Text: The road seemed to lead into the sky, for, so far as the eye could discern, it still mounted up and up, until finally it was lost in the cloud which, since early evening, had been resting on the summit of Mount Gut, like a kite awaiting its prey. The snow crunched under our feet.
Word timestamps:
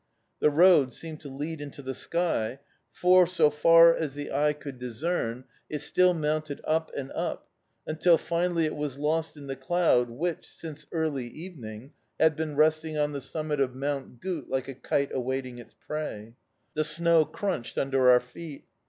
The 0.39 0.49
road 0.49 0.93
seemed 0.93 1.21
to 1.21 1.29
lead 1.29 1.61
into 1.61 1.83
the 1.83 1.93
sky, 1.93 2.57
for, 2.91 3.27
so 3.27 3.51
far 3.51 3.95
as 3.95 4.15
the 4.15 4.31
eye 4.31 4.53
could 4.53 4.79
discern, 4.79 5.43
it 5.69 5.83
still 5.83 6.15
mounted 6.15 6.59
up 6.63 6.89
and 6.97 7.11
up, 7.11 7.47
until 7.85 8.17
finally 8.17 8.65
it 8.65 8.75
was 8.75 8.97
lost 8.97 9.37
in 9.37 9.45
the 9.45 9.55
cloud 9.55 10.09
which, 10.09 10.47
since 10.47 10.87
early 10.91 11.27
evening, 11.27 11.93
had 12.19 12.35
been 12.35 12.55
resting 12.55 12.97
on 12.97 13.11
the 13.11 13.21
summit 13.21 13.61
of 13.61 13.75
Mount 13.75 14.19
Gut, 14.21 14.49
like 14.49 14.67
a 14.67 14.73
kite 14.73 15.11
awaiting 15.13 15.59
its 15.59 15.75
prey. 15.85 16.33
The 16.73 16.83
snow 16.83 17.23
crunched 17.23 17.77
under 17.77 18.09
our 18.09 18.21
feet. 18.21 18.63